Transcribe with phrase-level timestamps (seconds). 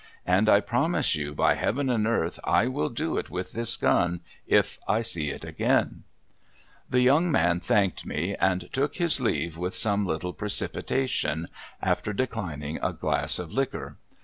[0.25, 4.21] And I promise you, by Heaven and earth, I will do it with this gun
[4.47, 6.05] if I see it again!'
[6.89, 11.49] The young man thanked me, and took his leave with some little precipitation,
[11.83, 13.97] after declining a glass of liquor.